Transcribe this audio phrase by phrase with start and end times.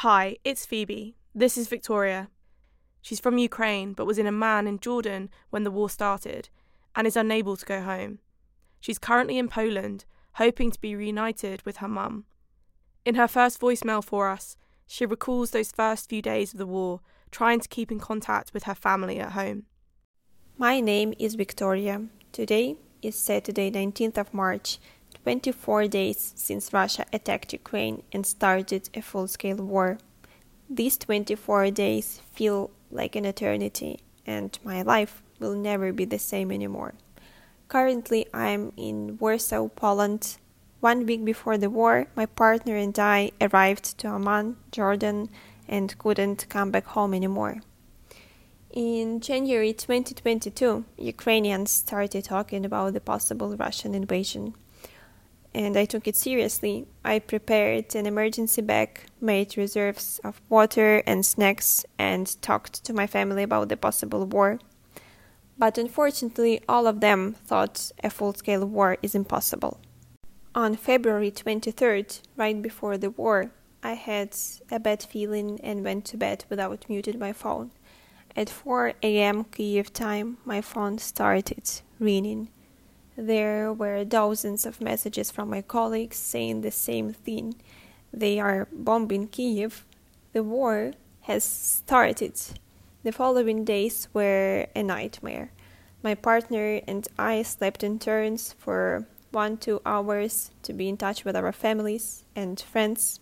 [0.00, 1.14] Hi, it's Phoebe.
[1.34, 2.28] This is Viktoria.
[3.02, 6.48] She's from Ukraine but was in Amman in Jordan when the war started
[6.96, 8.18] and is unable to go home.
[8.80, 12.24] She's currently in Poland, hoping to be reunited with her mum.
[13.04, 17.00] In her first voicemail for us, she recalls those first few days of the war,
[17.30, 19.64] trying to keep in contact with her family at home.
[20.56, 22.08] My name is Viktoria.
[22.32, 24.78] Today is Saturday, 19th of March,
[25.24, 29.98] 24 days since Russia attacked Ukraine and started a full scale war.
[30.68, 36.50] These 24 days feel like an eternity, and my life will never be the same
[36.50, 36.94] anymore.
[37.68, 40.38] Currently, I'm in Warsaw, Poland.
[40.80, 45.28] One week before the war, my partner and I arrived to Amman, Jordan,
[45.68, 47.60] and couldn't come back home anymore.
[48.72, 54.54] In January 2022, Ukrainians started talking about the possible Russian invasion
[55.54, 56.86] and I took it seriously.
[57.04, 63.06] I prepared an emergency bag, made reserves of water and snacks, and talked to my
[63.06, 64.58] family about the possible war.
[65.58, 69.80] But unfortunately, all of them thought a full scale war is impossible.
[70.54, 74.36] On February 23rd, right before the war, I had
[74.70, 77.70] a bad feeling and went to bed without muting my phone.
[78.36, 79.44] At 4 a.m.
[79.44, 82.48] Kiev time, my phone started ringing.
[83.20, 87.54] There were dozens of messages from my colleagues saying the same thing.
[88.14, 89.84] They are bombing Kiev.
[90.32, 90.92] The war
[91.28, 92.40] has started.
[93.02, 95.50] The following days were a nightmare.
[96.02, 101.22] My partner and I slept in turns for one, two hours to be in touch
[101.22, 103.20] with our families and friends.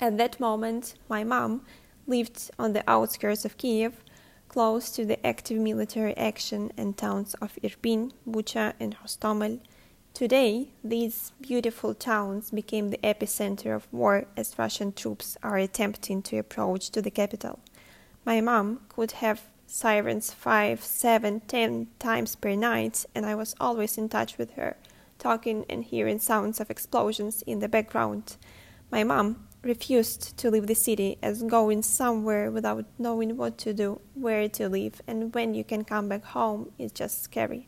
[0.00, 1.64] At that moment, my mom
[2.08, 4.02] lived on the outskirts of Kiev
[4.52, 9.60] close to the active military action and towns of Irpin, Bucha, and Hostomel.
[10.12, 16.36] Today, these beautiful towns became the epicenter of war as Russian troops are attempting to
[16.36, 17.60] approach to the capital.
[18.26, 23.96] My mom could have sirens five, seven, ten times per night, and I was always
[23.96, 24.76] in touch with her,
[25.18, 28.36] talking and hearing sounds of explosions in the background.
[28.90, 34.00] My mom refused to leave the city as going somewhere without knowing what to do,
[34.14, 37.66] where to live, and when you can come back home is just scary.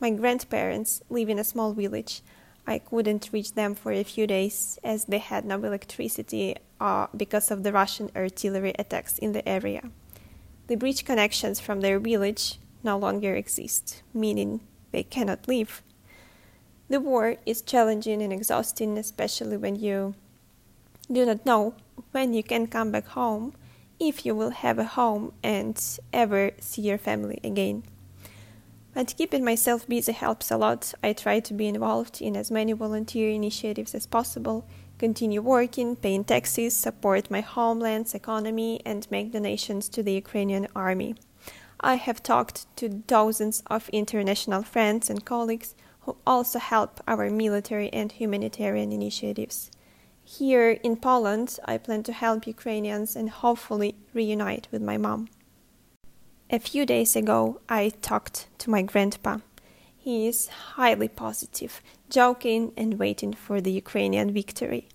[0.00, 2.22] My grandparents live in a small village.
[2.66, 7.50] I couldn't reach them for a few days as they had no electricity uh, because
[7.50, 9.90] of the Russian artillery attacks in the area.
[10.66, 14.60] The bridge connections from their village no longer exist, meaning
[14.92, 15.82] they cannot leave.
[16.88, 20.14] The war is challenging and exhausting, especially when you
[21.10, 21.74] do not know
[22.12, 23.54] when you can come back home,
[23.98, 27.82] if you will have a home and ever see your family again.
[28.92, 30.94] But keeping myself busy helps a lot.
[31.02, 34.66] I try to be involved in as many volunteer initiatives as possible,
[34.98, 41.14] continue working, paying taxes, support my homeland's economy, and make donations to the Ukrainian army.
[41.78, 47.92] I have talked to dozens of international friends and colleagues who also help our military
[47.92, 49.70] and humanitarian initiatives.
[50.28, 55.28] Here in Poland, I plan to help Ukrainians and hopefully reunite with my mom.
[56.50, 59.38] A few days ago, I talked to my grandpa.
[59.96, 64.88] He is highly positive, joking, and waiting for the Ukrainian victory.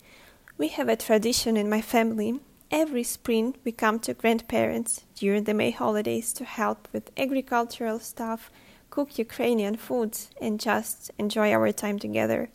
[0.57, 2.41] We have a tradition in my family.
[2.69, 8.51] Every spring, we come to grandparents during the May holidays to help with agricultural stuff,
[8.89, 12.49] cook Ukrainian food, and just enjoy our time together.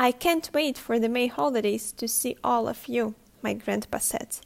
[0.00, 4.36] I can't wait for the May holidays to see all of you, my grandpa said.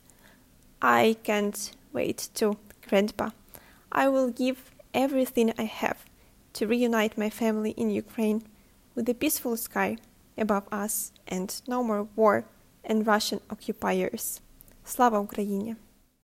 [0.80, 2.56] I can't wait too,
[2.88, 3.30] grandpa.
[3.92, 6.06] I will give everything I have
[6.54, 8.44] to reunite my family in Ukraine
[8.94, 9.98] with a peaceful sky
[10.38, 12.46] above us and no more war
[12.82, 14.40] and Russian occupiers.
[14.84, 15.76] Slava Ukraini!